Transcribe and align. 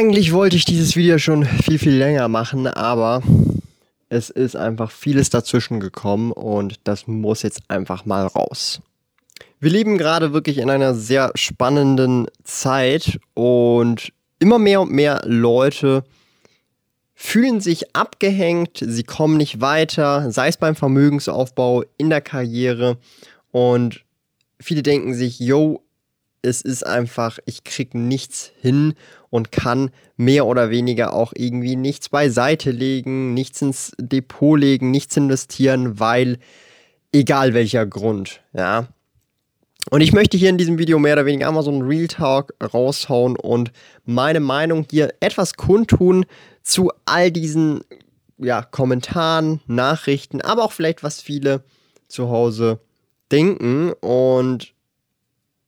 Eigentlich 0.00 0.32
wollte 0.32 0.56
ich 0.56 0.64
dieses 0.64 0.96
Video 0.96 1.18
schon 1.18 1.44
viel, 1.44 1.78
viel 1.78 1.92
länger 1.92 2.26
machen, 2.28 2.66
aber 2.66 3.22
es 4.08 4.30
ist 4.30 4.56
einfach 4.56 4.90
vieles 4.90 5.28
dazwischen 5.28 5.78
gekommen 5.78 6.32
und 6.32 6.80
das 6.84 7.06
muss 7.06 7.42
jetzt 7.42 7.60
einfach 7.68 8.06
mal 8.06 8.26
raus. 8.26 8.80
Wir 9.60 9.70
leben 9.70 9.98
gerade 9.98 10.32
wirklich 10.32 10.56
in 10.56 10.70
einer 10.70 10.94
sehr 10.94 11.32
spannenden 11.34 12.28
Zeit 12.44 13.20
und 13.34 14.10
immer 14.38 14.58
mehr 14.58 14.80
und 14.80 14.90
mehr 14.90 15.20
Leute 15.26 16.02
fühlen 17.12 17.60
sich 17.60 17.94
abgehängt, 17.94 18.78
sie 18.80 19.04
kommen 19.04 19.36
nicht 19.36 19.60
weiter, 19.60 20.30
sei 20.32 20.48
es 20.48 20.56
beim 20.56 20.76
Vermögensaufbau, 20.76 21.84
in 21.98 22.08
der 22.08 22.22
Karriere 22.22 22.96
und 23.50 24.02
viele 24.58 24.82
denken 24.82 25.12
sich, 25.12 25.40
yo, 25.40 25.82
es 26.40 26.62
ist 26.62 26.86
einfach, 26.86 27.38
ich 27.44 27.64
krieg 27.64 27.94
nichts 27.94 28.50
hin 28.62 28.94
und 29.30 29.52
kann 29.52 29.90
mehr 30.16 30.46
oder 30.46 30.70
weniger 30.70 31.14
auch 31.14 31.32
irgendwie 31.34 31.76
nichts 31.76 32.08
beiseite 32.08 32.70
legen, 32.70 33.32
nichts 33.32 33.62
ins 33.62 33.92
Depot 33.98 34.58
legen, 34.58 34.90
nichts 34.90 35.16
investieren, 35.16 35.98
weil 35.98 36.38
egal 37.12 37.54
welcher 37.54 37.86
Grund, 37.86 38.40
ja. 38.52 38.88
Und 39.90 40.02
ich 40.02 40.12
möchte 40.12 40.36
hier 40.36 40.50
in 40.50 40.58
diesem 40.58 40.78
Video 40.78 40.98
mehr 40.98 41.14
oder 41.14 41.24
weniger 41.24 41.48
einmal 41.48 41.62
so 41.62 41.70
einen 41.70 41.82
Real 41.82 42.06
Talk 42.06 42.52
raushauen 42.62 43.36
und 43.36 43.72
meine 44.04 44.40
Meinung 44.40 44.86
hier 44.90 45.14
etwas 45.20 45.54
kundtun 45.54 46.26
zu 46.62 46.92
all 47.06 47.30
diesen 47.30 47.80
ja, 48.36 48.62
Kommentaren, 48.62 49.60
Nachrichten, 49.66 50.42
aber 50.42 50.64
auch 50.64 50.72
vielleicht 50.72 51.02
was 51.02 51.20
viele 51.20 51.62
zu 52.08 52.28
Hause 52.28 52.80
denken 53.32 53.92
und 54.00 54.74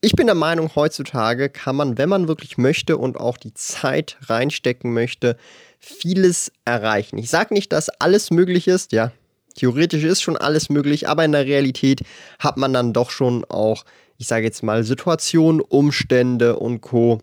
ich 0.05 0.17
bin 0.17 0.27
der 0.27 0.35
Meinung, 0.35 0.75
heutzutage 0.75 1.49
kann 1.49 1.77
man, 1.77 1.97
wenn 1.97 2.09
man 2.09 2.27
wirklich 2.27 2.59
möchte 2.59 2.99
und 2.99 3.19
auch 3.19 3.37
die 3.37 3.55
Zeit 3.55 4.19
reinstecken 4.23 4.93
möchte, 4.93 5.37
vieles 5.79 6.51
erreichen. 6.65 7.19
Ich 7.19 7.31
sage 7.31 7.55
nicht, 7.55 7.73
dass 7.73 7.89
alles 7.89 8.33
möglich 8.33 8.67
ist, 8.67 8.91
ja, 8.91 9.13
theoretisch 9.55 10.03
ist 10.03 10.21
schon 10.21 10.37
alles 10.37 10.69
möglich, 10.71 11.09
aber 11.09 11.25
in 11.25 11.31
der 11.31 11.47
Realität 11.47 12.01
hat 12.41 12.57
man 12.57 12.73
dann 12.73 12.93
doch 12.93 13.11
schon 13.11 13.45
auch, 13.45 13.85
ich 14.19 14.27
sage 14.27 14.45
jetzt 14.45 14.65
mal, 14.65 14.83
Situationen, 14.83 15.61
Umstände 15.61 16.57
und 16.57 16.81
Co, 16.81 17.21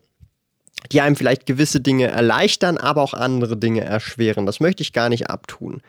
die 0.92 1.02
einem 1.02 1.16
vielleicht 1.16 1.46
gewisse 1.46 1.82
Dinge 1.82 2.08
erleichtern, 2.08 2.78
aber 2.78 3.02
auch 3.02 3.14
andere 3.14 3.58
Dinge 3.58 3.82
erschweren. 3.82 4.46
Das 4.46 4.60
möchte 4.60 4.82
ich 4.82 4.94
gar 4.94 5.10
nicht 5.10 5.30
abtun. 5.30 5.82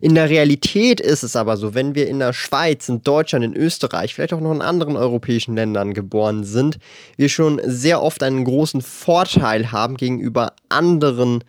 In 0.00 0.14
der 0.14 0.30
Realität 0.30 1.00
ist 1.00 1.22
es 1.22 1.36
aber 1.36 1.56
so, 1.56 1.74
wenn 1.74 1.94
wir 1.94 2.08
in 2.08 2.18
der 2.18 2.32
Schweiz, 2.32 2.88
in 2.88 3.02
Deutschland, 3.02 3.44
in 3.44 3.56
Österreich, 3.56 4.14
vielleicht 4.14 4.32
auch 4.32 4.40
noch 4.40 4.52
in 4.52 4.62
anderen 4.62 4.96
europäischen 4.96 5.56
Ländern 5.56 5.94
geboren 5.94 6.44
sind, 6.44 6.78
wir 7.16 7.28
schon 7.28 7.60
sehr 7.64 8.02
oft 8.02 8.22
einen 8.22 8.44
großen 8.44 8.80
Vorteil 8.80 9.72
haben 9.72 9.96
gegenüber 9.96 10.52
anderen 10.68 11.42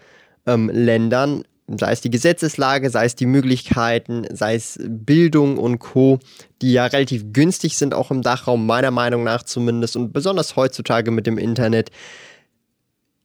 ähm, 0.48 0.70
Ländern, 0.74 1.44
sei 1.68 1.92
es 1.92 2.02
die 2.02 2.10
Gesetzeslage, 2.10 2.90
sei 2.90 3.06
es 3.06 3.16
die 3.16 3.28
Möglichkeiten, 3.28 4.26
sei 4.32 4.56
es 4.56 4.80
Bildung 4.84 5.58
und 5.58 5.78
Co., 5.80 6.20
die 6.62 6.74
ja 6.74 6.88
relativ 6.88 7.32
günstig 7.32 7.78
sind, 7.78 7.94
auch 7.94 8.10
im 8.10 8.24
Dachraum, 8.24 8.66
meiner 8.66 8.92
Meinung 8.92 9.24
nach 9.24 9.44
zumindest, 9.44 9.96
und 9.96 10.12
besonders 10.12 10.56
heutzutage 10.56 11.12
mit 11.12 11.28
dem 11.28 11.38
Internet. 11.38 11.92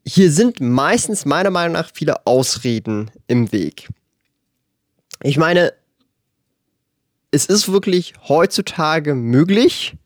Hier 0.07 0.31
sind 0.31 0.61
meistens 0.61 1.25
meiner 1.25 1.51
Meinung 1.51 1.73
nach 1.73 1.91
viele 1.93 2.27
Ausreden 2.27 3.11
im 3.27 3.53
Weg. 3.53 3.89
Ich 5.23 5.39
meine, 5.39 5.73
es 7.31 7.47
ist 7.47 7.73
wirklich 7.73 8.15
heutzutage 8.29 9.15
möglich, 9.15 9.97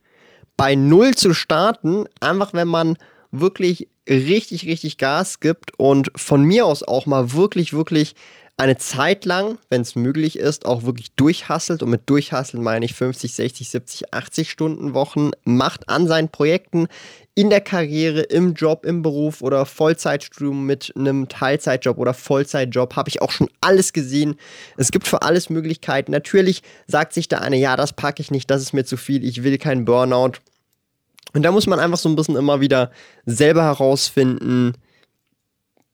bei 0.57 0.75
Null 0.75 1.15
zu 1.15 1.35
starten, 1.35 2.07
einfach 2.21 2.53
wenn 2.53 2.69
man 2.69 2.97
wirklich 3.33 3.89
richtig, 4.09 4.67
richtig 4.67 4.99
Gas 4.99 5.41
gibt 5.41 5.79
und 5.79 6.11
von 6.17 6.43
mir 6.43 6.67
aus 6.67 6.83
auch 6.83 7.07
mal 7.07 7.33
wirklich, 7.33 7.73
wirklich 7.73 8.15
eine 8.59 8.77
Zeit 8.77 9.25
lang, 9.25 9.57
wenn 9.71 9.83
es 9.83 9.95
möglich 9.95 10.37
ist, 10.37 10.67
auch 10.67 10.83
wirklich 10.83 11.13
durchhasselt. 11.13 11.81
Und 11.83 11.91
mit 11.91 12.11
durchhasseln 12.11 12.61
meine 12.61 12.85
ich 12.85 12.95
50, 12.95 13.33
60, 13.33 13.71
70, 13.71 14.13
80 14.13 14.51
Stunden 14.51 14.95
Wochen 14.95 15.31
macht 15.45 15.89
an 15.89 16.09
seinen 16.09 16.29
Projekten 16.29 16.89
in 17.37 17.51
der 17.51 17.61
Karriere, 17.61 18.23
im 18.23 18.55
Job, 18.55 18.85
im 18.85 19.03
Beruf 19.03 19.43
oder 19.43 19.65
Vollzeitstudium 19.65 20.67
mit 20.67 20.93
einem 20.97 21.29
Teilzeitjob 21.29 21.99
oder 21.99 22.15
Vollzeitjob. 22.15 22.97
Habe 22.97 23.09
ich 23.11 23.23
auch 23.23 23.31
schon 23.31 23.49
alles 23.61 23.93
gesehen. 23.93 24.35
Es 24.77 24.91
gibt 24.91 25.07
für 25.07 25.23
alles 25.23 25.51
Möglichkeiten. 25.51 26.11
Natürlich 26.11 26.65
sagt 26.89 27.13
sich 27.13 27.29
der 27.29 27.43
eine, 27.43 27.57
ja, 27.57 27.77
das 27.77 27.93
packe 27.93 28.21
ich 28.21 28.33
nicht, 28.33 28.51
das 28.51 28.61
ist 28.61 28.73
mir 28.73 28.85
zu 28.85 28.97
viel, 28.97 29.25
ich 29.25 29.45
will 29.45 29.57
keinen 29.59 29.85
Burnout. 29.85 30.33
Und 31.33 31.43
da 31.43 31.53
muss 31.53 31.69
man 31.69 31.79
einfach 31.79 31.99
so 31.99 32.09
ein 32.09 32.17
bisschen 32.17 32.35
immer 32.35 32.61
wieder 32.61 32.91
selber 33.25 33.63
herausfinden, 33.63 34.73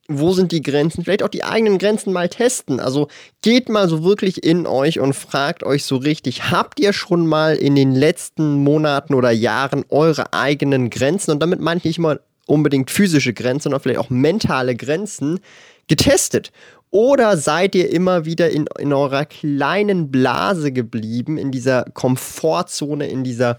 wo 0.09 0.33
sind 0.33 0.53
die 0.53 0.63
Grenzen? 0.63 1.03
Vielleicht 1.03 1.23
auch 1.23 1.29
die 1.29 1.45
eigenen 1.45 1.79
Grenzen 1.79 2.13
mal 2.13 2.29
testen. 2.29 2.79
Also 2.79 3.09
geht 3.43 3.69
mal 3.69 3.89
so 3.89 4.05
wirklich 4.05 4.45
in 4.45 4.67
euch 4.67 5.01
und 5.01 5.15
fragt 5.15 5.63
euch 5.63 5.85
so 5.85 5.97
richtig, 5.97 6.51
habt 6.51 6.79
ihr 6.79 6.93
schon 6.93 7.27
mal 7.27 7.57
in 7.57 7.75
den 7.75 7.95
letzten 7.95 8.63
Monaten 8.63 9.15
oder 9.15 9.31
Jahren 9.31 9.85
eure 9.89 10.33
eigenen 10.35 10.91
Grenzen? 10.91 11.31
Und 11.31 11.41
damit 11.41 11.61
meine 11.61 11.79
ich 11.79 11.85
nicht 11.85 11.99
mal 11.99 12.21
unbedingt 12.47 12.91
physische 12.91 13.33
Grenzen, 13.33 13.65
sondern 13.65 13.81
vielleicht 13.81 14.01
auch 14.01 14.11
mentale 14.11 14.77
Grenzen 14.77 15.41
getestet. 15.89 16.53
Oder 16.91 17.37
seid 17.37 17.75
ihr 17.75 17.91
immer 17.91 18.25
wieder 18.25 18.51
in, 18.51 18.67
in 18.79 18.93
eurer 18.93 19.25
kleinen 19.25 20.11
Blase 20.13 20.71
geblieben, 20.71 21.39
in 21.39 21.51
dieser 21.51 21.85
Komfortzone, 21.93 23.09
in 23.09 23.25
dieser 23.25 23.57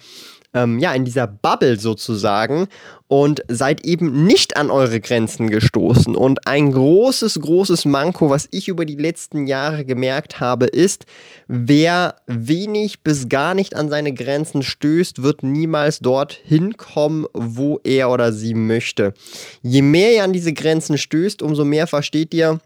ähm, 0.55 0.79
ja, 0.79 0.93
in 0.93 1.05
dieser 1.05 1.27
Bubble 1.27 1.77
sozusagen 1.77 2.67
und 3.07 3.43
seid 3.47 3.85
eben 3.85 4.25
nicht 4.25 4.57
an 4.57 4.71
eure 4.71 4.99
Grenzen 4.99 5.49
gestoßen. 5.49 6.15
Und 6.15 6.47
ein 6.47 6.71
großes, 6.71 7.39
großes 7.39 7.85
Manko, 7.85 8.31
was 8.31 8.47
ich 8.49 8.67
über 8.67 8.85
die 8.85 8.95
letzten 8.95 9.45
Jahre 9.45 9.85
gemerkt 9.85 10.39
habe, 10.39 10.65
ist, 10.65 11.05
wer 11.47 12.15
wenig 12.25 13.01
bis 13.01 13.29
gar 13.29 13.53
nicht 13.53 13.75
an 13.75 13.89
seine 13.89 14.13
Grenzen 14.13 14.63
stößt, 14.63 15.21
wird 15.21 15.43
niemals 15.43 15.99
dort 15.99 16.33
hinkommen, 16.33 17.27
wo 17.33 17.79
er 17.83 18.09
oder 18.09 18.33
sie 18.33 18.55
möchte. 18.55 19.13
Je 19.61 19.83
mehr 19.83 20.13
ihr 20.13 20.23
an 20.23 20.33
diese 20.33 20.53
Grenzen 20.53 20.97
stößt, 20.97 21.43
umso 21.43 21.65
mehr 21.65 21.85
versteht 21.85 22.33
ihr, 22.33 22.59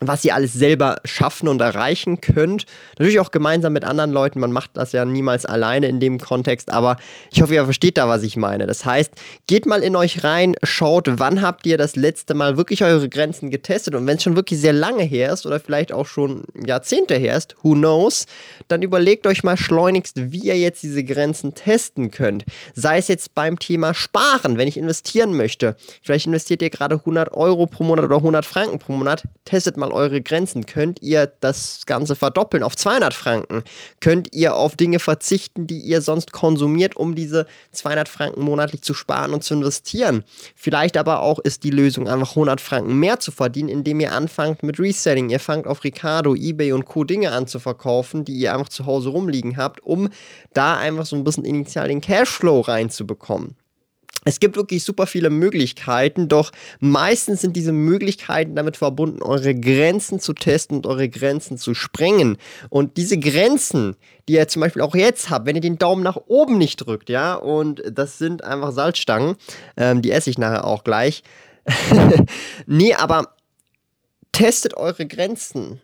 was 0.00 0.24
ihr 0.24 0.34
alles 0.34 0.54
selber 0.54 0.96
schaffen 1.04 1.46
und 1.46 1.60
erreichen 1.60 2.20
könnt. 2.22 2.64
Natürlich 2.98 3.20
auch 3.20 3.30
gemeinsam 3.30 3.74
mit 3.74 3.84
anderen 3.84 4.10
Leuten. 4.10 4.40
Man 4.40 4.50
macht 4.50 4.70
das 4.74 4.92
ja 4.92 5.04
niemals 5.04 5.44
alleine 5.44 5.88
in 5.88 6.00
dem 6.00 6.18
Kontext, 6.18 6.72
aber 6.72 6.96
ich 7.30 7.42
hoffe, 7.42 7.54
ihr 7.54 7.64
versteht 7.64 7.98
da, 7.98 8.08
was 8.08 8.22
ich 8.22 8.36
meine. 8.36 8.66
Das 8.66 8.84
heißt, 8.86 9.12
geht 9.46 9.66
mal 9.66 9.82
in 9.82 9.96
euch 9.96 10.24
rein, 10.24 10.56
schaut, 10.62 11.18
wann 11.18 11.42
habt 11.42 11.66
ihr 11.66 11.76
das 11.76 11.96
letzte 11.96 12.32
Mal 12.34 12.56
wirklich 12.56 12.82
eure 12.82 13.08
Grenzen 13.10 13.50
getestet 13.50 13.94
und 13.94 14.06
wenn 14.06 14.16
es 14.16 14.22
schon 14.22 14.36
wirklich 14.36 14.58
sehr 14.58 14.72
lange 14.72 15.02
her 15.02 15.32
ist 15.32 15.44
oder 15.44 15.60
vielleicht 15.60 15.92
auch 15.92 16.06
schon 16.06 16.44
Jahrzehnte 16.54 17.16
her 17.16 17.36
ist, 17.36 17.56
who 17.62 17.74
knows, 17.74 18.26
dann 18.68 18.80
überlegt 18.80 19.26
euch 19.26 19.44
mal 19.44 19.58
schleunigst, 19.58 20.32
wie 20.32 20.40
ihr 20.40 20.58
jetzt 20.58 20.82
diese 20.82 21.04
Grenzen 21.04 21.54
testen 21.54 22.10
könnt. 22.10 22.44
Sei 22.74 22.96
es 22.96 23.08
jetzt 23.08 23.34
beim 23.34 23.58
Thema 23.58 23.92
Sparen, 23.92 24.56
wenn 24.56 24.68
ich 24.68 24.78
investieren 24.78 25.36
möchte. 25.36 25.76
Vielleicht 26.02 26.26
investiert 26.26 26.62
ihr 26.62 26.70
gerade 26.70 26.94
100 26.96 27.32
Euro 27.32 27.66
pro 27.66 27.84
Monat 27.84 28.06
oder 28.06 28.16
100 28.16 28.46
Franken 28.46 28.78
pro 28.78 28.94
Monat. 28.94 29.24
Testet 29.44 29.76
mal 29.76 29.89
eure 29.92 30.20
Grenzen. 30.20 30.66
Könnt 30.66 31.02
ihr 31.02 31.32
das 31.40 31.86
Ganze 31.86 32.16
verdoppeln 32.16 32.62
auf 32.62 32.76
200 32.76 33.14
Franken? 33.14 33.62
Könnt 34.00 34.34
ihr 34.34 34.54
auf 34.54 34.76
Dinge 34.76 34.98
verzichten, 34.98 35.66
die 35.66 35.78
ihr 35.78 36.02
sonst 36.02 36.32
konsumiert, 36.32 36.96
um 36.96 37.14
diese 37.14 37.46
200 37.72 38.08
Franken 38.08 38.42
monatlich 38.42 38.82
zu 38.82 38.94
sparen 38.94 39.32
und 39.32 39.44
zu 39.44 39.54
investieren? 39.54 40.24
Vielleicht 40.54 40.96
aber 40.96 41.20
auch 41.20 41.38
ist 41.38 41.64
die 41.64 41.70
Lösung 41.70 42.08
einfach 42.08 42.30
100 42.30 42.60
Franken 42.60 42.98
mehr 42.98 43.20
zu 43.20 43.32
verdienen, 43.32 43.68
indem 43.68 44.00
ihr 44.00 44.12
anfangt 44.12 44.62
mit 44.62 44.78
Reselling. 44.78 45.30
Ihr 45.30 45.40
fangt 45.40 45.66
auf 45.66 45.84
Ricardo, 45.84 46.34
eBay 46.34 46.72
und 46.72 46.84
Co. 46.84 47.04
Dinge 47.04 47.32
an 47.32 47.46
zu 47.46 47.58
verkaufen, 47.58 48.24
die 48.24 48.34
ihr 48.34 48.54
einfach 48.54 48.68
zu 48.68 48.86
Hause 48.86 49.10
rumliegen 49.10 49.56
habt, 49.56 49.80
um 49.82 50.08
da 50.52 50.76
einfach 50.76 51.06
so 51.06 51.16
ein 51.16 51.24
bisschen 51.24 51.44
initial 51.44 51.88
den 51.88 52.00
Cashflow 52.00 52.60
reinzubekommen. 52.60 53.56
Es 54.24 54.38
gibt 54.38 54.56
wirklich 54.56 54.84
super 54.84 55.06
viele 55.06 55.30
Möglichkeiten, 55.30 56.28
doch 56.28 56.52
meistens 56.78 57.40
sind 57.40 57.56
diese 57.56 57.72
Möglichkeiten 57.72 58.54
damit 58.54 58.76
verbunden, 58.76 59.22
eure 59.22 59.54
Grenzen 59.54 60.20
zu 60.20 60.34
testen 60.34 60.76
und 60.78 60.86
eure 60.86 61.08
Grenzen 61.08 61.56
zu 61.56 61.74
sprengen. 61.74 62.36
Und 62.68 62.96
diese 62.96 63.18
Grenzen, 63.18 63.96
die 64.28 64.34
ihr 64.34 64.48
zum 64.48 64.60
Beispiel 64.60 64.82
auch 64.82 64.94
jetzt 64.94 65.30
habt, 65.30 65.46
wenn 65.46 65.56
ihr 65.56 65.62
den 65.62 65.78
Daumen 65.78 66.02
nach 66.02 66.18
oben 66.26 66.58
nicht 66.58 66.76
drückt, 66.76 67.08
ja, 67.08 67.34
und 67.34 67.82
das 67.90 68.18
sind 68.18 68.44
einfach 68.44 68.72
Salzstangen, 68.72 69.36
ähm, 69.76 70.02
die 70.02 70.10
esse 70.10 70.28
ich 70.28 70.38
nachher 70.38 70.66
auch 70.66 70.84
gleich, 70.84 71.22
nee, 72.66 72.94
aber 72.94 73.34
testet 74.32 74.76
eure 74.76 75.06
Grenzen. 75.06 75.80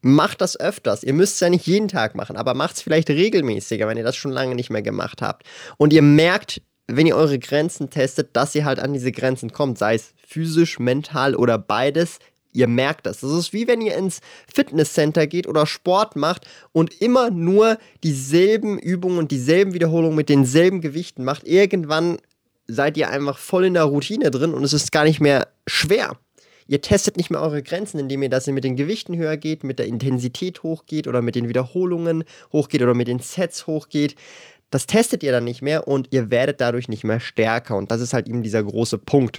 Macht 0.00 0.42
das 0.42 0.60
öfters. 0.60 1.02
Ihr 1.02 1.14
müsst 1.14 1.34
es 1.34 1.40
ja 1.40 1.48
nicht 1.48 1.66
jeden 1.66 1.88
Tag 1.88 2.14
machen, 2.14 2.36
aber 2.36 2.52
macht 2.52 2.76
es 2.76 2.82
vielleicht 2.82 3.08
regelmäßiger, 3.08 3.88
wenn 3.88 3.96
ihr 3.96 4.04
das 4.04 4.16
schon 4.16 4.32
lange 4.32 4.54
nicht 4.54 4.68
mehr 4.68 4.82
gemacht 4.82 5.22
habt. 5.22 5.46
Und 5.78 5.94
ihr 5.94 6.02
merkt, 6.02 6.60
wenn 6.86 7.06
ihr 7.06 7.16
eure 7.16 7.38
Grenzen 7.38 7.90
testet, 7.90 8.36
dass 8.36 8.54
ihr 8.54 8.64
halt 8.64 8.78
an 8.78 8.92
diese 8.92 9.12
Grenzen 9.12 9.52
kommt, 9.52 9.78
sei 9.78 9.94
es 9.94 10.12
physisch, 10.26 10.78
mental 10.78 11.34
oder 11.34 11.58
beides. 11.58 12.18
Ihr 12.52 12.68
merkt 12.68 13.06
das. 13.06 13.20
Das 13.20 13.32
ist 13.32 13.52
wie 13.52 13.66
wenn 13.66 13.80
ihr 13.80 13.96
ins 13.96 14.20
Fitnesscenter 14.52 15.26
geht 15.26 15.48
oder 15.48 15.66
Sport 15.66 16.14
macht 16.14 16.46
und 16.72 17.00
immer 17.00 17.30
nur 17.30 17.78
dieselben 18.04 18.78
Übungen 18.78 19.18
und 19.18 19.32
dieselben 19.32 19.74
Wiederholungen 19.74 20.16
mit 20.16 20.28
denselben 20.28 20.80
Gewichten 20.80 21.24
macht. 21.24 21.48
Irgendwann 21.48 22.18
seid 22.68 22.96
ihr 22.96 23.10
einfach 23.10 23.38
voll 23.38 23.64
in 23.64 23.74
der 23.74 23.84
Routine 23.84 24.30
drin 24.30 24.54
und 24.54 24.62
es 24.62 24.72
ist 24.72 24.92
gar 24.92 25.04
nicht 25.04 25.20
mehr 25.20 25.48
schwer. 25.66 26.16
Ihr 26.66 26.80
testet 26.80 27.18
nicht 27.18 27.30
mehr 27.30 27.42
eure 27.42 27.62
Grenzen, 27.62 27.98
indem 27.98 28.22
ihr 28.22 28.30
das 28.30 28.46
mit 28.46 28.64
den 28.64 28.76
Gewichten 28.76 29.16
höher 29.16 29.36
geht, 29.36 29.64
mit 29.64 29.78
der 29.78 29.86
Intensität 29.86 30.62
hochgeht 30.62 31.06
oder 31.06 31.20
mit 31.20 31.34
den 31.34 31.48
Wiederholungen 31.48 32.24
hochgeht 32.52 32.82
oder 32.82 32.94
mit 32.94 33.08
den 33.08 33.18
Sets 33.18 33.66
hochgeht. 33.66 34.14
Das 34.74 34.86
testet 34.86 35.22
ihr 35.22 35.30
dann 35.30 35.44
nicht 35.44 35.62
mehr 35.62 35.86
und 35.86 36.08
ihr 36.10 36.32
werdet 36.32 36.60
dadurch 36.60 36.88
nicht 36.88 37.04
mehr 37.04 37.20
stärker. 37.20 37.76
Und 37.76 37.92
das 37.92 38.00
ist 38.00 38.12
halt 38.12 38.26
eben 38.26 38.42
dieser 38.42 38.64
große 38.64 38.98
Punkt. 38.98 39.38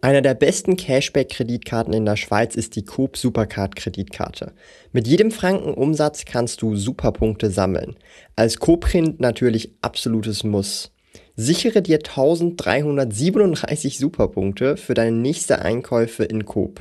Einer 0.00 0.22
der 0.22 0.34
besten 0.34 0.76
Cashback-Kreditkarten 0.76 1.92
in 1.92 2.04
der 2.04 2.14
Schweiz 2.14 2.54
ist 2.54 2.76
die 2.76 2.84
Coop 2.84 3.16
Supercard-Kreditkarte. 3.16 4.52
Mit 4.92 5.08
jedem 5.08 5.32
Franken 5.32 5.74
Umsatz 5.74 6.24
kannst 6.24 6.62
du 6.62 6.76
Superpunkte 6.76 7.50
sammeln. 7.50 7.96
Als 8.36 8.60
Coop-Print 8.60 9.18
natürlich 9.18 9.74
absolutes 9.82 10.44
Muss. 10.44 10.92
Sichere 11.34 11.82
dir 11.82 11.96
1337 11.96 13.98
Superpunkte 13.98 14.76
für 14.76 14.94
deine 14.94 15.16
nächste 15.16 15.62
Einkäufe 15.62 16.22
in 16.22 16.44
Coop. 16.44 16.80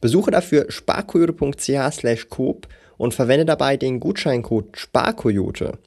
Besuche 0.00 0.30
dafür 0.30 0.70
sparkoyote.ch 0.70 1.92
slash 1.92 2.30
Coop 2.30 2.66
und 2.96 3.12
verwende 3.12 3.44
dabei 3.44 3.76
den 3.76 4.00
Gutscheincode 4.00 4.74
SPARKOYOTE. 4.74 5.78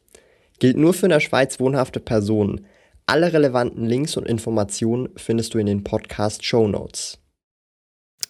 Gilt 0.64 0.78
nur 0.78 0.94
für 0.94 1.08
in 1.08 1.10
der 1.10 1.20
Schweiz 1.20 1.60
wohnhafte 1.60 2.00
Personen. 2.00 2.66
Alle 3.06 3.34
relevanten 3.34 3.84
Links 3.84 4.16
und 4.16 4.26
Informationen 4.26 5.10
findest 5.18 5.54
du 5.54 5.58
in 5.58 5.66
den 5.66 5.84
Podcast 5.84 6.46
Show 6.46 6.70
Notes 6.70 7.20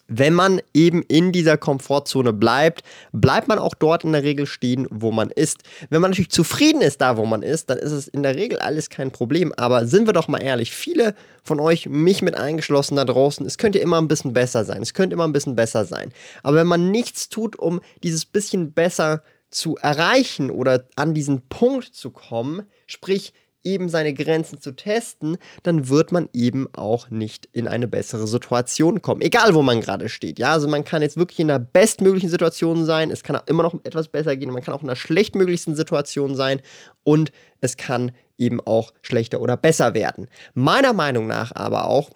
wenn 0.07 0.33
man 0.33 0.61
eben 0.73 1.01
in 1.03 1.31
dieser 1.31 1.57
Komfortzone 1.57 2.33
bleibt, 2.33 2.83
bleibt 3.13 3.47
man 3.47 3.57
auch 3.57 3.73
dort 3.73 4.03
in 4.03 4.11
der 4.11 4.23
Regel 4.23 4.45
stehen, 4.45 4.85
wo 4.91 5.11
man 5.11 5.29
ist. 5.29 5.63
Wenn 5.89 6.01
man 6.01 6.11
natürlich 6.11 6.29
zufrieden 6.29 6.81
ist 6.81 7.01
da, 7.01 7.17
wo 7.17 7.25
man 7.25 7.41
ist, 7.41 7.69
dann 7.69 7.77
ist 7.77 7.91
es 7.91 8.09
in 8.09 8.21
der 8.21 8.35
Regel 8.35 8.59
alles 8.59 8.89
kein 8.89 9.11
Problem. 9.11 9.53
Aber 9.55 9.87
sind 9.87 10.05
wir 10.05 10.13
doch 10.13 10.27
mal 10.27 10.43
ehrlich, 10.43 10.71
viele 10.71 11.15
von 11.41 11.59
euch, 11.59 11.87
mich 11.87 12.21
mit 12.21 12.35
eingeschlossen 12.35 12.97
da 12.97 13.05
draußen, 13.05 13.45
es 13.45 13.57
könnte 13.57 13.79
immer 13.79 13.99
ein 13.99 14.09
bisschen 14.09 14.33
besser 14.33 14.65
sein. 14.65 14.81
Es 14.81 14.93
könnte 14.93 15.13
immer 15.13 15.27
ein 15.27 15.33
bisschen 15.33 15.55
besser 15.55 15.85
sein. 15.85 16.11
Aber 16.43 16.57
wenn 16.57 16.67
man 16.67 16.91
nichts 16.91 17.29
tut, 17.29 17.57
um 17.57 17.79
dieses 18.03 18.25
bisschen 18.25 18.73
besser 18.73 19.19
zu 19.19 19.33
erreichen 19.81 20.51
oder 20.51 20.85
an 20.95 21.13
diesen 21.13 21.47
Punkt 21.47 21.93
zu 21.95 22.11
kommen, 22.11 22.63
sprich 22.87 23.33
eben 23.63 23.89
seine 23.89 24.13
Grenzen 24.13 24.59
zu 24.59 24.71
testen, 24.75 25.37
dann 25.63 25.87
wird 25.87 26.11
man 26.11 26.29
eben 26.33 26.67
auch 26.73 27.09
nicht 27.09 27.47
in 27.53 27.67
eine 27.67 27.87
bessere 27.87 28.27
Situation 28.27 29.01
kommen. 29.01 29.21
Egal, 29.21 29.53
wo 29.53 29.61
man 29.61 29.81
gerade 29.81 30.09
steht. 30.09 30.39
Ja, 30.39 30.51
also 30.51 30.67
man 30.67 30.83
kann 30.83 31.01
jetzt 31.01 31.17
wirklich 31.17 31.39
in 31.39 31.47
der 31.47 31.59
bestmöglichen 31.59 32.29
Situation 32.29 32.85
sein. 32.85 33.11
Es 33.11 33.23
kann 33.23 33.39
immer 33.47 33.63
noch 33.63 33.73
etwas 33.83 34.09
besser 34.09 34.35
gehen. 34.35 34.51
Man 34.51 34.63
kann 34.63 34.73
auch 34.73 34.81
in 34.81 34.87
der 34.87 34.95
schlechtmöglichsten 34.95 35.75
Situation 35.75 36.35
sein. 36.35 36.61
Und 37.03 37.31
es 37.61 37.77
kann 37.77 38.11
eben 38.37 38.59
auch 38.61 38.93
schlechter 39.01 39.39
oder 39.41 39.57
besser 39.57 39.93
werden. 39.93 40.27
Meiner 40.53 40.93
Meinung 40.93 41.27
nach 41.27 41.53
aber 41.55 41.87
auch, 41.87 42.09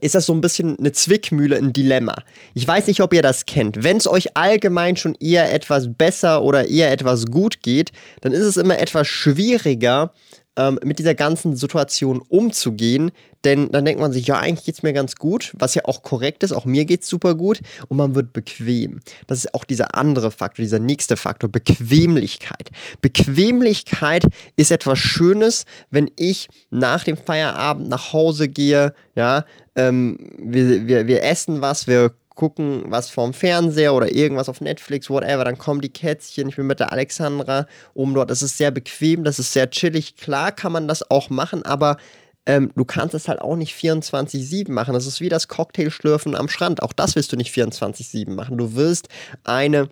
ist 0.00 0.14
das 0.14 0.26
so 0.26 0.34
ein 0.34 0.40
bisschen 0.40 0.78
eine 0.78 0.92
Zwickmühle, 0.92 1.56
ein 1.56 1.72
Dilemma. 1.72 2.16
Ich 2.54 2.66
weiß 2.66 2.86
nicht, 2.86 3.00
ob 3.00 3.12
ihr 3.12 3.22
das 3.22 3.46
kennt. 3.46 3.82
Wenn 3.82 3.96
es 3.96 4.06
euch 4.06 4.36
allgemein 4.36 4.96
schon 4.96 5.14
eher 5.16 5.52
etwas 5.52 5.88
besser 5.92 6.42
oder 6.42 6.68
eher 6.68 6.90
etwas 6.90 7.26
gut 7.26 7.62
geht, 7.62 7.92
dann 8.20 8.32
ist 8.32 8.44
es 8.44 8.56
immer 8.56 8.78
etwas 8.78 9.06
schwieriger, 9.08 10.12
ähm, 10.56 10.78
mit 10.82 10.98
dieser 10.98 11.14
ganzen 11.14 11.56
Situation 11.56 12.20
umzugehen. 12.20 13.10
Denn 13.44 13.70
dann 13.70 13.84
denkt 13.84 14.00
man 14.00 14.12
sich, 14.12 14.26
ja, 14.26 14.38
eigentlich 14.38 14.64
geht 14.64 14.74
es 14.76 14.82
mir 14.82 14.92
ganz 14.92 15.14
gut, 15.16 15.52
was 15.56 15.74
ja 15.74 15.82
auch 15.84 16.02
korrekt 16.02 16.42
ist. 16.42 16.52
Auch 16.52 16.64
mir 16.64 16.84
geht 16.84 17.02
es 17.02 17.08
super 17.08 17.34
gut 17.34 17.60
und 17.88 17.96
man 17.96 18.14
wird 18.14 18.32
bequem. 18.32 19.00
Das 19.26 19.38
ist 19.38 19.54
auch 19.54 19.64
dieser 19.64 19.94
andere 19.94 20.30
Faktor, 20.30 20.64
dieser 20.64 20.80
nächste 20.80 21.16
Faktor, 21.16 21.50
Bequemlichkeit. 21.50 22.70
Bequemlichkeit 23.02 24.24
ist 24.56 24.72
etwas 24.72 24.98
Schönes, 24.98 25.64
wenn 25.90 26.10
ich 26.16 26.48
nach 26.70 27.04
dem 27.04 27.16
Feierabend 27.16 27.88
nach 27.88 28.12
Hause 28.12 28.48
gehe, 28.48 28.94
ja, 29.14 29.44
ähm, 29.76 30.18
wir, 30.38 30.86
wir, 30.88 31.06
wir 31.06 31.22
essen 31.22 31.60
was, 31.60 31.86
wir 31.86 32.12
gucken 32.36 32.84
was 32.86 33.10
vorm 33.10 33.32
Fernseher 33.32 33.94
oder 33.94 34.14
irgendwas 34.14 34.48
auf 34.48 34.60
Netflix, 34.60 35.10
whatever, 35.10 35.44
dann 35.44 35.58
kommen 35.58 35.80
die 35.80 35.92
Kätzchen, 35.92 36.48
ich 36.48 36.56
bin 36.56 36.68
mit 36.68 36.78
der 36.78 36.92
Alexandra 36.92 37.66
oben 37.94 38.14
dort, 38.14 38.30
das 38.30 38.42
ist 38.42 38.56
sehr 38.56 38.70
bequem, 38.70 39.24
das 39.24 39.40
ist 39.40 39.52
sehr 39.52 39.68
chillig, 39.70 40.16
klar 40.16 40.52
kann 40.52 40.70
man 40.70 40.86
das 40.86 41.10
auch 41.10 41.30
machen, 41.30 41.64
aber 41.64 41.96
ähm, 42.44 42.70
du 42.76 42.84
kannst 42.84 43.14
es 43.14 43.26
halt 43.26 43.40
auch 43.40 43.56
nicht 43.56 43.74
24-7 43.74 44.70
machen, 44.70 44.94
das 44.94 45.06
ist 45.06 45.20
wie 45.20 45.28
das 45.28 45.48
Cocktailschlürfen 45.48 46.36
am 46.36 46.48
Strand, 46.48 46.82
auch 46.82 46.92
das 46.92 47.16
willst 47.16 47.32
du 47.32 47.36
nicht 47.36 47.52
24-7 47.52 48.30
machen, 48.30 48.56
du 48.56 48.76
wirst 48.76 49.08
eine 49.42 49.88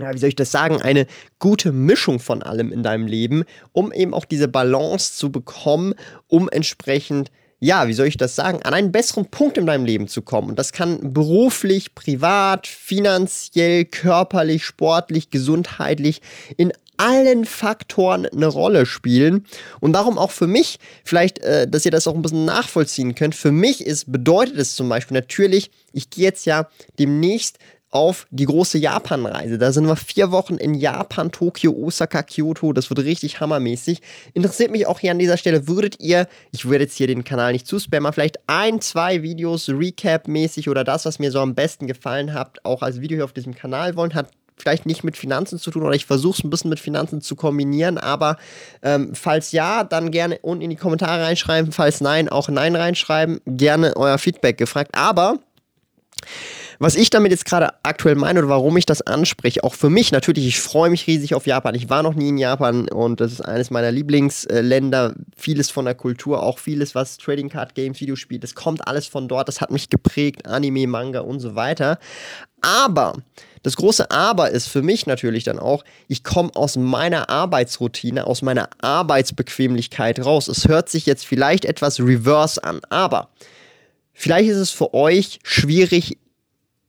ja, 0.00 0.14
wie 0.14 0.18
soll 0.18 0.28
ich 0.28 0.36
das 0.36 0.52
sagen, 0.52 0.80
eine 0.80 1.08
gute 1.40 1.72
Mischung 1.72 2.20
von 2.20 2.44
allem 2.44 2.70
in 2.70 2.84
deinem 2.84 3.08
Leben, 3.08 3.42
um 3.72 3.90
eben 3.90 4.14
auch 4.14 4.24
diese 4.24 4.46
Balance 4.46 5.14
zu 5.14 5.32
bekommen, 5.32 5.94
um 6.28 6.48
entsprechend 6.48 7.32
ja, 7.60 7.88
wie 7.88 7.92
soll 7.92 8.06
ich 8.06 8.16
das 8.16 8.36
sagen, 8.36 8.62
an 8.62 8.74
einen 8.74 8.92
besseren 8.92 9.26
Punkt 9.26 9.58
in 9.58 9.66
deinem 9.66 9.84
Leben 9.84 10.08
zu 10.08 10.22
kommen. 10.22 10.50
Und 10.50 10.58
das 10.58 10.72
kann 10.72 11.12
beruflich, 11.12 11.94
privat, 11.94 12.66
finanziell, 12.66 13.84
körperlich, 13.84 14.64
sportlich, 14.64 15.30
gesundheitlich, 15.30 16.22
in 16.56 16.72
allen 16.98 17.44
Faktoren 17.44 18.26
eine 18.26 18.46
Rolle 18.46 18.84
spielen. 18.84 19.46
Und 19.80 19.92
darum 19.92 20.18
auch 20.18 20.30
für 20.30 20.46
mich, 20.46 20.78
vielleicht, 21.04 21.38
äh, 21.40 21.66
dass 21.68 21.84
ihr 21.84 21.90
das 21.90 22.06
auch 22.06 22.14
ein 22.14 22.22
bisschen 22.22 22.44
nachvollziehen 22.44 23.14
könnt, 23.14 23.34
für 23.34 23.52
mich 23.52 23.84
ist, 23.84 24.10
bedeutet 24.10 24.56
es 24.58 24.74
zum 24.74 24.88
Beispiel 24.88 25.16
natürlich, 25.16 25.70
ich 25.92 26.10
gehe 26.10 26.24
jetzt 26.24 26.44
ja 26.44 26.68
demnächst 26.98 27.58
auf 27.90 28.26
die 28.30 28.44
große 28.44 28.78
Japan-Reise. 28.78 29.58
Da 29.58 29.72
sind 29.72 29.86
wir 29.86 29.96
vier 29.96 30.30
Wochen 30.30 30.56
in 30.56 30.74
Japan, 30.74 31.32
Tokio, 31.32 31.72
Osaka, 31.72 32.22
Kyoto. 32.22 32.72
Das 32.72 32.90
wird 32.90 33.00
richtig 33.00 33.40
hammermäßig. 33.40 34.02
Interessiert 34.34 34.70
mich 34.70 34.86
auch 34.86 35.00
hier 35.00 35.12
an 35.12 35.18
dieser 35.18 35.36
Stelle, 35.36 35.68
würdet 35.68 36.00
ihr, 36.00 36.28
ich 36.52 36.66
würde 36.66 36.84
jetzt 36.84 36.96
hier 36.96 37.06
den 37.06 37.24
Kanal 37.24 37.52
nicht 37.52 37.66
zuspammen, 37.66 38.12
vielleicht 38.12 38.40
ein, 38.46 38.80
zwei 38.80 39.22
Videos 39.22 39.68
Recap-mäßig 39.68 40.68
oder 40.68 40.84
das, 40.84 41.06
was 41.06 41.18
mir 41.18 41.30
so 41.30 41.40
am 41.40 41.54
besten 41.54 41.86
gefallen 41.86 42.34
hat, 42.34 42.58
auch 42.64 42.82
als 42.82 43.00
Video 43.00 43.16
hier 43.16 43.24
auf 43.24 43.32
diesem 43.32 43.54
Kanal 43.54 43.96
wollen, 43.96 44.14
hat 44.14 44.30
vielleicht 44.60 44.86
nicht 44.86 45.04
mit 45.04 45.16
Finanzen 45.16 45.58
zu 45.58 45.70
tun 45.70 45.82
oder 45.82 45.94
ich 45.94 46.06
versuche 46.06 46.38
es 46.38 46.44
ein 46.44 46.50
bisschen 46.50 46.70
mit 46.70 46.80
Finanzen 46.80 47.20
zu 47.20 47.36
kombinieren, 47.36 47.96
aber 47.96 48.36
ähm, 48.82 49.14
falls 49.14 49.52
ja, 49.52 49.84
dann 49.84 50.10
gerne 50.10 50.38
unten 50.42 50.62
in 50.62 50.70
die 50.70 50.76
Kommentare 50.76 51.22
reinschreiben, 51.22 51.72
falls 51.72 52.00
nein, 52.00 52.28
auch 52.28 52.48
nein 52.48 52.76
reinschreiben, 52.76 53.40
gerne 53.46 53.96
euer 53.96 54.18
Feedback 54.18 54.58
gefragt, 54.58 54.90
aber 54.94 55.38
was 56.78 56.94
ich 56.94 57.10
damit 57.10 57.32
jetzt 57.32 57.44
gerade 57.44 57.70
aktuell 57.82 58.14
meine 58.14 58.38
oder 58.38 58.48
warum 58.48 58.76
ich 58.76 58.86
das 58.86 59.02
anspreche, 59.02 59.64
auch 59.64 59.74
für 59.74 59.90
mich 59.90 60.12
natürlich, 60.12 60.46
ich 60.46 60.60
freue 60.60 60.90
mich 60.90 61.06
riesig 61.06 61.34
auf 61.34 61.46
Japan. 61.46 61.74
Ich 61.74 61.90
war 61.90 62.02
noch 62.02 62.14
nie 62.14 62.28
in 62.28 62.38
Japan 62.38 62.88
und 62.88 63.20
das 63.20 63.32
ist 63.32 63.40
eines 63.40 63.70
meiner 63.70 63.90
Lieblingsländer. 63.90 65.14
Vieles 65.36 65.70
von 65.70 65.84
der 65.84 65.94
Kultur, 65.94 66.42
auch 66.42 66.58
vieles, 66.58 66.94
was 66.94 67.16
Trading 67.16 67.48
Card 67.48 67.74
Games, 67.74 68.00
Videospiele, 68.00 68.40
das 68.40 68.54
kommt 68.54 68.86
alles 68.86 69.08
von 69.08 69.26
dort. 69.26 69.48
Das 69.48 69.60
hat 69.60 69.70
mich 69.70 69.90
geprägt, 69.90 70.46
Anime, 70.46 70.86
Manga 70.86 71.20
und 71.20 71.40
so 71.40 71.56
weiter. 71.56 71.98
Aber 72.60 73.14
das 73.62 73.76
große 73.76 74.10
Aber 74.10 74.50
ist 74.50 74.68
für 74.68 74.82
mich 74.82 75.06
natürlich 75.06 75.44
dann 75.44 75.58
auch, 75.58 75.84
ich 76.06 76.22
komme 76.22 76.50
aus 76.54 76.76
meiner 76.76 77.28
Arbeitsroutine, 77.28 78.26
aus 78.26 78.42
meiner 78.42 78.68
Arbeitsbequemlichkeit 78.80 80.24
raus. 80.24 80.48
Es 80.48 80.68
hört 80.68 80.88
sich 80.88 81.06
jetzt 81.06 81.26
vielleicht 81.26 81.64
etwas 81.64 81.98
reverse 81.98 82.62
an, 82.62 82.80
aber 82.88 83.30
vielleicht 84.18 84.50
ist 84.50 84.56
es 84.56 84.70
für 84.70 84.92
euch 84.92 85.38
schwierig, 85.44 86.18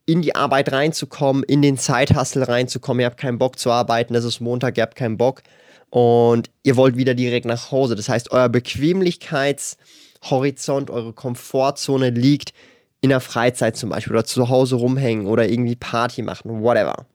in 0.06 0.22
die 0.24 0.36
Arbeit 0.36 0.72
reinzukommen, 0.72 1.44
in 1.44 1.62
den 1.62 1.78
Zeithassel 1.78 2.42
reinzukommen. 2.42 3.02
Ihr 3.02 3.06
habt 3.06 3.20
keinen 3.20 3.38
Bock 3.38 3.60
zu 3.60 3.70
arbeiten, 3.70 4.16
es 4.16 4.26
ist 4.26 4.40
Montag, 4.40 4.78
ihr 4.78 4.82
habt 4.82 4.96
keinen 4.96 5.18
Bock 5.18 5.44
und 5.92 6.50
ihr 6.64 6.78
wollt 6.78 6.98
wieder 6.98 7.14
direkt 7.14 7.46
nach 7.46 7.72
Hause. 7.72 7.96
Das 7.96 8.10
heißt, 8.10 8.32
euer 8.32 8.50
Bequemlichkeitshorizont, 8.50 10.90
eure 10.90 11.14
Komfortzone 11.14 12.10
liegt 12.10 12.54
in 13.02 13.10
der 13.10 13.20
Freizeit 13.20 13.78
zum 13.78 13.92
Beispiel 13.92 14.14
oder 14.14 14.26
zu 14.26 14.50
Hause 14.50 14.78
rumhängen 14.78 15.28
oder 15.28 15.48
irgendwie 15.48 15.76
Party 15.76 16.24
machen, 16.24 16.64
whatever. 16.64 17.06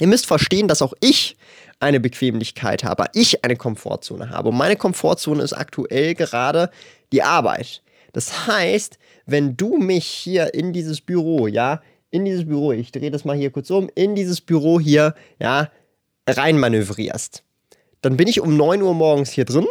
Ihr 0.00 0.06
müsst 0.06 0.24
verstehen, 0.26 0.68
dass 0.68 0.80
auch 0.80 0.94
ich 1.00 1.36
eine 1.80 2.00
Bequemlichkeit 2.00 2.82
habe, 2.82 3.04
ich 3.12 3.44
eine 3.44 3.56
Komfortzone 3.56 4.30
habe. 4.30 4.48
Und 4.48 4.56
meine 4.56 4.76
Komfortzone 4.76 5.42
ist 5.42 5.52
aktuell 5.52 6.14
gerade 6.14 6.70
die 7.12 7.22
Arbeit. 7.22 7.82
Das 8.14 8.46
heißt, 8.46 8.98
wenn 9.26 9.56
du 9.56 9.76
mich 9.76 10.06
hier 10.06 10.54
in 10.54 10.72
dieses 10.72 11.00
Büro, 11.00 11.46
ja, 11.46 11.82
in 12.10 12.24
dieses 12.24 12.46
Büro, 12.46 12.72
ich 12.72 12.92
drehe 12.92 13.10
das 13.10 13.24
mal 13.24 13.36
hier 13.36 13.50
kurz 13.50 13.70
um, 13.70 13.90
in 13.94 14.14
dieses 14.14 14.40
Büro 14.40 14.80
hier, 14.80 15.14
ja, 15.40 15.70
reinmanövrierst, 16.28 17.42
dann 18.00 18.16
bin 18.16 18.28
ich 18.28 18.40
um 18.40 18.56
9 18.56 18.82
Uhr 18.82 18.94
morgens 18.94 19.30
hier 19.30 19.44
drin 19.44 19.66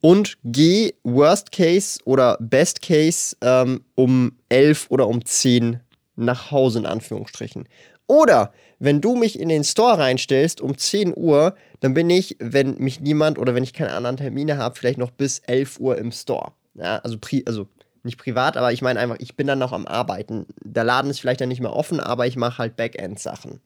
und 0.00 0.36
geh 0.44 0.92
Worst 1.02 1.52
Case 1.52 2.00
oder 2.04 2.36
Best 2.40 2.82
Case 2.82 3.36
ähm, 3.40 3.82
um 3.94 4.32
11 4.48 4.86
oder 4.90 5.08
um 5.08 5.24
10 5.24 5.80
nach 6.16 6.50
Hause 6.50 6.78
in 6.78 6.86
Anführungsstrichen. 6.86 7.68
Oder 8.06 8.52
wenn 8.78 9.00
du 9.00 9.16
mich 9.16 9.38
in 9.38 9.48
den 9.48 9.64
Store 9.64 9.98
reinstellst 9.98 10.60
um 10.60 10.76
10 10.76 11.14
Uhr, 11.16 11.54
dann 11.80 11.94
bin 11.94 12.10
ich, 12.10 12.36
wenn 12.38 12.76
mich 12.78 13.00
niemand 13.00 13.38
oder 13.38 13.54
wenn 13.54 13.64
ich 13.64 13.72
keine 13.72 13.92
anderen 13.92 14.16
Termine 14.16 14.58
habe, 14.58 14.76
vielleicht 14.76 14.98
noch 14.98 15.10
bis 15.10 15.40
11 15.40 15.80
Uhr 15.80 15.98
im 15.98 16.12
Store. 16.12 16.52
Ja, 16.74 16.98
also, 16.98 17.18
pri 17.18 17.42
also 17.46 17.66
nicht 18.06 18.18
privat, 18.18 18.56
aber 18.56 18.72
ich 18.72 18.80
meine 18.80 18.98
einfach, 18.98 19.16
ich 19.18 19.36
bin 19.36 19.46
dann 19.46 19.58
noch 19.58 19.72
am 19.72 19.86
Arbeiten. 19.86 20.46
Der 20.62 20.84
Laden 20.84 21.10
ist 21.10 21.20
vielleicht 21.20 21.40
dann 21.40 21.48
nicht 21.48 21.60
mehr 21.60 21.74
offen, 21.74 22.00
aber 22.00 22.26
ich 22.26 22.36
mache 22.36 22.58
halt 22.58 22.76
Backend-Sachen. 22.76 23.60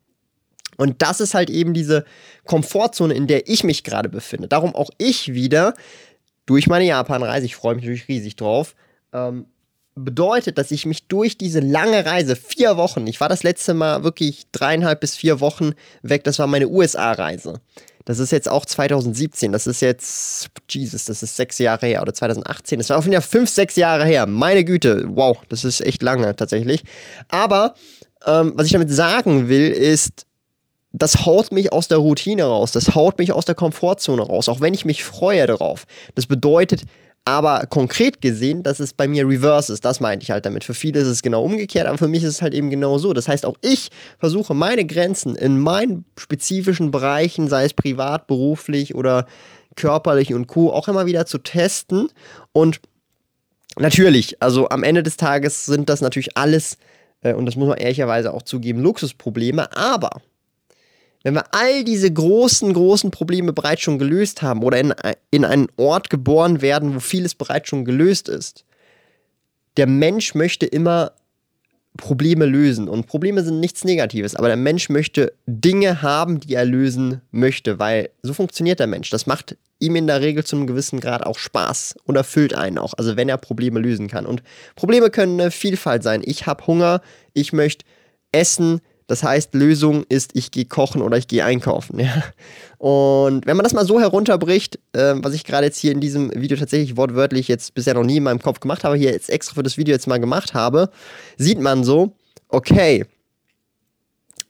Und 0.76 1.02
das 1.02 1.20
ist 1.20 1.34
halt 1.34 1.50
eben 1.50 1.74
diese 1.74 2.04
Komfortzone, 2.46 3.14
in 3.14 3.26
der 3.26 3.48
ich 3.48 3.64
mich 3.64 3.84
gerade 3.84 4.08
befinde. 4.08 4.48
Darum 4.48 4.74
auch 4.74 4.90
ich 4.98 5.34
wieder 5.34 5.74
durch 6.46 6.66
meine 6.66 6.86
Japan-Reise, 6.86 7.46
ich 7.46 7.54
freue 7.54 7.74
mich 7.74 7.84
natürlich 7.84 8.08
riesig 8.08 8.36
drauf, 8.36 8.74
ähm, 9.12 9.46
bedeutet, 9.94 10.58
dass 10.58 10.70
ich 10.70 10.86
mich 10.86 11.06
durch 11.06 11.36
diese 11.36 11.60
lange 11.60 12.06
Reise, 12.06 12.36
vier 12.36 12.76
Wochen, 12.76 13.06
ich 13.06 13.20
war 13.20 13.28
das 13.28 13.42
letzte 13.42 13.74
Mal 13.74 14.04
wirklich 14.04 14.46
dreieinhalb 14.52 15.00
bis 15.00 15.16
vier 15.16 15.40
Wochen 15.40 15.72
weg, 16.02 16.24
das 16.24 16.38
war 16.38 16.46
meine 16.46 16.68
USA-Reise. 16.68 17.60
Das 18.04 18.18
ist 18.18 18.32
jetzt 18.32 18.48
auch 18.48 18.64
2017, 18.64 19.52
das 19.52 19.66
ist 19.66 19.80
jetzt, 19.82 20.48
Jesus, 20.70 21.04
das 21.04 21.22
ist 21.22 21.36
sechs 21.36 21.58
Jahre 21.58 21.86
her 21.86 22.02
oder 22.02 22.14
2018, 22.14 22.78
das 22.78 22.88
war 22.90 22.98
auf 22.98 23.04
jeden 23.04 23.20
Fall 23.20 23.28
fünf, 23.28 23.50
sechs 23.50 23.76
Jahre 23.76 24.04
her. 24.04 24.26
Meine 24.26 24.64
Güte, 24.64 25.04
wow, 25.08 25.38
das 25.48 25.64
ist 25.64 25.80
echt 25.80 26.02
lange 26.02 26.34
tatsächlich. 26.34 26.82
Aber 27.28 27.74
ähm, 28.26 28.52
was 28.56 28.66
ich 28.66 28.72
damit 28.72 28.90
sagen 28.90 29.48
will, 29.48 29.70
ist, 29.70 30.26
das 30.92 31.24
haut 31.24 31.52
mich 31.52 31.72
aus 31.72 31.88
der 31.88 31.98
Routine 31.98 32.44
raus, 32.44 32.72
das 32.72 32.94
haut 32.94 33.18
mich 33.18 33.32
aus 33.32 33.44
der 33.44 33.54
Komfortzone 33.54 34.22
raus, 34.22 34.48
auch 34.48 34.60
wenn 34.60 34.74
ich 34.74 34.84
mich 34.84 35.04
freue 35.04 35.46
darauf. 35.46 35.84
Das 36.14 36.26
bedeutet 36.26 36.82
aber 37.24 37.66
konkret 37.66 38.20
gesehen, 38.20 38.62
dass 38.62 38.80
es 38.80 38.92
bei 38.92 39.06
mir 39.06 39.28
reverse 39.28 39.72
ist. 39.72 39.84
Das 39.84 40.00
meinte 40.00 40.24
ich 40.24 40.30
halt 40.30 40.46
damit. 40.46 40.64
Für 40.64 40.74
viele 40.74 41.00
ist 41.00 41.06
es 41.06 41.22
genau 41.22 41.44
umgekehrt, 41.44 41.86
aber 41.86 41.98
für 41.98 42.08
mich 42.08 42.22
ist 42.22 42.30
es 42.30 42.42
halt 42.42 42.54
eben 42.54 42.70
genau 42.70 42.98
so. 42.98 43.12
Das 43.12 43.28
heißt, 43.28 43.44
auch 43.46 43.56
ich 43.60 43.90
versuche 44.18 44.54
meine 44.54 44.84
Grenzen 44.84 45.36
in 45.36 45.58
meinen 45.58 46.04
spezifischen 46.18 46.90
Bereichen, 46.90 47.48
sei 47.48 47.64
es 47.64 47.74
privat, 47.74 48.26
beruflich 48.26 48.94
oder 48.94 49.26
körperlich 49.76 50.34
und 50.34 50.46
Co., 50.46 50.72
auch 50.72 50.88
immer 50.88 51.06
wieder 51.06 51.26
zu 51.26 51.38
testen. 51.38 52.08
Und 52.52 52.80
natürlich, 53.78 54.42
also 54.42 54.68
am 54.68 54.82
Ende 54.82 55.02
des 55.02 55.16
Tages 55.16 55.66
sind 55.66 55.88
das 55.88 56.00
natürlich 56.00 56.36
alles, 56.36 56.78
äh, 57.22 57.34
und 57.34 57.46
das 57.46 57.56
muss 57.56 57.68
man 57.68 57.78
ehrlicherweise 57.78 58.32
auch 58.32 58.42
zugeben, 58.42 58.80
Luxusprobleme, 58.80 59.76
aber 59.76 60.22
wenn 61.22 61.34
wir 61.34 61.54
all 61.54 61.84
diese 61.84 62.10
großen, 62.10 62.72
großen 62.72 63.10
Probleme 63.10 63.52
bereits 63.52 63.82
schon 63.82 63.98
gelöst 63.98 64.42
haben 64.42 64.62
oder 64.62 64.78
in, 64.78 64.94
in 65.30 65.44
einen 65.44 65.68
Ort 65.76 66.10
geboren 66.10 66.62
werden, 66.62 66.94
wo 66.94 67.00
vieles 67.00 67.34
bereits 67.34 67.68
schon 67.68 67.84
gelöst 67.84 68.28
ist, 68.28 68.64
der 69.76 69.86
Mensch 69.86 70.34
möchte 70.34 70.66
immer 70.66 71.12
Probleme 71.96 72.46
lösen. 72.46 72.88
Und 72.88 73.06
Probleme 73.06 73.42
sind 73.42 73.60
nichts 73.60 73.84
Negatives, 73.84 74.34
aber 74.34 74.48
der 74.48 74.56
Mensch 74.56 74.88
möchte 74.88 75.32
Dinge 75.46 76.02
haben, 76.02 76.40
die 76.40 76.54
er 76.54 76.64
lösen 76.64 77.20
möchte, 77.30 77.78
weil 77.78 78.10
so 78.22 78.32
funktioniert 78.32 78.80
der 78.80 78.86
Mensch. 78.86 79.10
Das 79.10 79.26
macht 79.26 79.56
ihm 79.80 79.96
in 79.96 80.06
der 80.06 80.20
Regel 80.20 80.44
zu 80.44 80.56
einem 80.56 80.66
gewissen 80.66 81.00
Grad 81.00 81.24
auch 81.24 81.38
Spaß 81.38 81.96
und 82.04 82.16
erfüllt 82.16 82.54
einen 82.54 82.78
auch, 82.78 82.94
also 82.96 83.16
wenn 83.16 83.28
er 83.28 83.38
Probleme 83.38 83.80
lösen 83.80 84.08
kann. 84.08 84.26
Und 84.26 84.42
Probleme 84.76 85.10
können 85.10 85.40
eine 85.40 85.50
Vielfalt 85.50 86.02
sein. 86.02 86.22
Ich 86.24 86.46
habe 86.46 86.66
Hunger, 86.66 87.02
ich 87.32 87.52
möchte 87.52 87.84
essen, 88.32 88.80
das 89.10 89.24
heißt, 89.24 89.54
Lösung 89.54 90.04
ist, 90.08 90.36
ich 90.36 90.52
gehe 90.52 90.66
kochen 90.66 91.02
oder 91.02 91.16
ich 91.16 91.26
gehe 91.26 91.44
einkaufen. 91.44 91.98
Ja? 91.98 92.22
Und 92.78 93.44
wenn 93.44 93.56
man 93.56 93.64
das 93.64 93.72
mal 93.72 93.84
so 93.84 93.98
herunterbricht, 93.98 94.78
äh, 94.92 95.14
was 95.16 95.34
ich 95.34 95.42
gerade 95.42 95.66
jetzt 95.66 95.80
hier 95.80 95.90
in 95.90 96.00
diesem 96.00 96.32
Video 96.32 96.56
tatsächlich 96.56 96.96
wortwörtlich 96.96 97.48
jetzt 97.48 97.74
bisher 97.74 97.94
noch 97.94 98.04
nie 98.04 98.18
in 98.18 98.22
meinem 98.22 98.40
Kopf 98.40 98.60
gemacht 98.60 98.84
habe, 98.84 98.96
hier 98.96 99.10
jetzt 99.10 99.28
extra 99.28 99.54
für 99.54 99.64
das 99.64 99.76
Video 99.76 99.92
jetzt 99.92 100.06
mal 100.06 100.20
gemacht 100.20 100.54
habe, 100.54 100.90
sieht 101.36 101.58
man 101.58 101.82
so, 101.82 102.12
okay, 102.48 103.04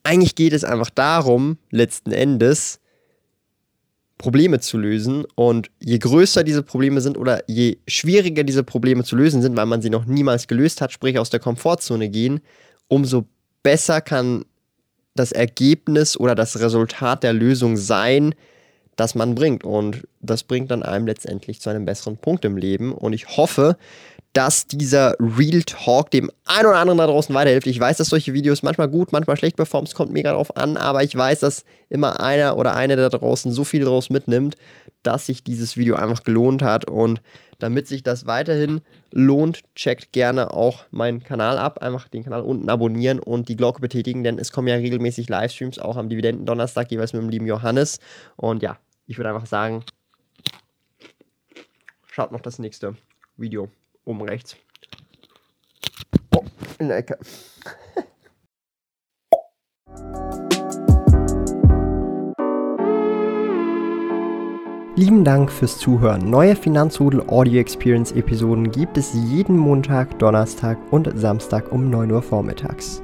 eigentlich 0.03 0.35
geht 0.35 0.53
es 0.53 0.63
einfach 0.63 0.91
darum, 0.91 1.57
letzten 1.71 2.13
Endes, 2.13 2.81
Probleme 4.19 4.61
zu 4.61 4.77
lösen. 4.77 5.25
Und 5.37 5.71
je 5.81 5.97
größer 5.97 6.45
diese 6.45 6.63
Probleme 6.63 7.01
sind 7.01 7.17
oder 7.17 7.43
je 7.47 7.79
schwieriger 7.89 8.45
diese 8.45 8.63
Probleme 8.63 9.05
zu 9.05 9.17
lösen 9.17 9.41
sind, 9.41 9.57
weil 9.57 9.65
man 9.65 9.81
sie 9.81 9.89
noch 9.89 10.05
niemals 10.05 10.49
gelöst 10.49 10.83
hat, 10.83 10.93
sprich 10.93 11.19
aus 11.19 11.31
der 11.31 11.41
Komfortzone 11.41 12.11
gehen, 12.11 12.41
umso 12.89 13.25
besser 13.63 14.01
kann 14.01 14.45
das 15.15 15.33
Ergebnis 15.33 16.17
oder 16.17 16.35
das 16.35 16.61
Resultat 16.61 17.23
der 17.23 17.33
Lösung 17.33 17.77
sein, 17.77 18.35
das 18.97 19.15
man 19.15 19.35
bringt. 19.35 19.65
Und 19.65 20.07
das 20.21 20.45
bringt 20.45 20.71
dann 20.71 20.83
einem 20.83 21.07
letztendlich 21.07 21.61
zu 21.61 21.71
einem 21.71 21.85
besseren 21.85 22.17
Punkt 22.17 22.45
im 22.45 22.57
Leben. 22.57 22.93
Und 22.93 23.13
ich 23.13 23.37
hoffe, 23.37 23.77
dass 24.33 24.67
dieser 24.67 25.17
Real 25.19 25.63
Talk 25.63 26.11
dem 26.11 26.31
einen 26.45 26.67
oder 26.67 26.79
anderen 26.79 26.99
da 26.99 27.07
draußen 27.07 27.35
weiterhilft. 27.35 27.67
Ich 27.67 27.81
weiß, 27.81 27.97
dass 27.97 28.09
solche 28.09 28.33
Videos 28.33 28.63
manchmal 28.63 28.89
gut, 28.89 29.13
manchmal 29.13 29.37
schlecht 29.37 29.57
performen, 29.57 29.87
es 29.87 29.95
kommt 29.95 30.13
mega 30.13 30.33
drauf 30.33 30.57
an, 30.57 30.77
aber 30.77 31.03
ich 31.03 31.17
weiß, 31.17 31.41
dass 31.41 31.65
immer 31.89 32.21
einer 32.21 32.57
oder 32.57 32.77
eine 32.77 32.95
da 32.97 33.09
draußen 33.09 33.51
so 33.51 33.65
viel 33.65 33.85
draus 33.85 34.09
mitnimmt, 34.09 34.57
dass 35.03 35.27
sich 35.27 35.43
dieses 35.43 35.77
Video 35.77 35.97
einfach 35.97 36.23
gelohnt 36.23 36.63
hat. 36.63 36.89
Und 36.89 37.21
damit 37.59 37.89
sich 37.89 38.03
das 38.03 38.27
weiterhin 38.27 38.83
lohnt, 39.11 39.63
checkt 39.75 40.13
gerne 40.13 40.53
auch 40.55 40.85
meinen 40.91 41.23
Kanal 41.25 41.59
ab. 41.59 41.83
Einfach 41.83 42.09
den 42.09 42.23
Kanal 42.23 42.43
unten 42.43 42.69
abonnieren 42.71 43.19
und 43.19 43.49
die 43.49 43.57
Glocke 43.57 43.81
betätigen, 43.81 44.23
denn 44.23 44.39
es 44.39 44.53
kommen 44.53 44.69
ja 44.69 44.77
regelmäßig 44.77 45.29
Livestreams, 45.29 45.79
auch 45.79 45.97
am 45.97 46.09
Dividenden-Donnerstag, 46.09 46.91
jeweils 46.91 47.13
mit 47.13 47.23
dem 47.23 47.31
lieben 47.31 47.47
Johannes. 47.47 47.99
Und 48.37 48.63
ja, 48.63 48.79
ich 49.07 49.19
würde 49.19 49.31
einfach 49.31 49.47
sagen, 49.47 49.85
schaut 52.07 52.31
noch 52.31 52.41
das 52.41 52.61
nächste 52.61 52.95
Video 53.37 53.69
oben 54.11 54.23
rechts. 54.23 54.57
Oh, 56.35 56.45
in 56.79 56.89
der 56.89 56.99
Ecke. 56.99 57.19
Lieben 64.97 65.25
Dank 65.25 65.51
fürs 65.51 65.79
Zuhören. 65.79 66.29
Neue 66.29 66.55
Finanzrudel 66.57 67.23
Audio 67.29 67.61
Experience 67.61 68.13
Episoden 68.13 68.71
gibt 68.71 68.99
es 68.99 69.15
jeden 69.15 69.57
Montag, 69.57 70.19
Donnerstag 70.19 70.77
und 70.91 71.11
Samstag 71.15 71.73
um 71.73 71.89
9 71.89 72.11
Uhr 72.11 72.21
vormittags. 72.21 73.01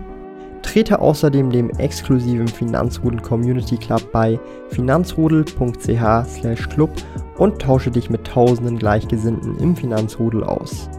Trete 0.77 1.01
außerdem 1.01 1.51
dem 1.51 1.71
exklusiven 1.71 2.49
Finanzrudel 2.49 3.23
Community 3.23 3.79
Club 3.79 4.13
bei 4.13 4.39
finanzrudel.ch/club 4.69 6.91
und 7.39 7.63
tausche 7.63 7.91
dich 7.91 8.11
mit 8.11 8.27
tausenden 8.27 8.79
Gleichgesinnten 8.79 9.59
im 9.59 9.75
Finanzrudel 9.75 10.45
aus. 10.45 10.91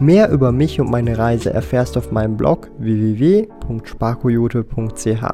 Mehr 0.00 0.30
über 0.30 0.52
mich 0.52 0.80
und 0.80 0.90
meine 0.90 1.18
Reise 1.18 1.52
erfährst 1.52 1.96
du 1.96 1.98
auf 1.98 2.10
meinem 2.10 2.38
Blog 2.38 2.70
www.sparkoyote.ch. 2.78 5.24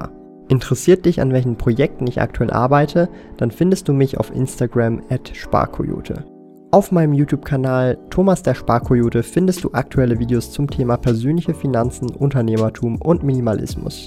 Interessiert 0.48 1.06
dich, 1.06 1.20
an 1.20 1.32
welchen 1.32 1.56
Projekten 1.56 2.08
ich 2.08 2.20
aktuell 2.20 2.50
arbeite, 2.50 3.08
dann 3.36 3.52
findest 3.52 3.86
du 3.86 3.92
mich 3.92 4.18
auf 4.18 4.34
Instagram 4.34 5.00
at 5.10 5.30
sparkoyote. 5.32 6.24
Auf 6.72 6.90
meinem 6.90 7.12
YouTube-Kanal 7.12 7.96
Thomas 8.10 8.42
der 8.42 8.54
Sparkoyote 8.54 9.22
findest 9.22 9.62
du 9.62 9.70
aktuelle 9.72 10.18
Videos 10.18 10.50
zum 10.50 10.68
Thema 10.68 10.96
persönliche 10.96 11.54
Finanzen, 11.54 12.10
Unternehmertum 12.10 13.00
und 13.00 13.22
Minimalismus. 13.22 14.06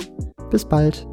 Bis 0.51 0.65
bald! 0.65 1.07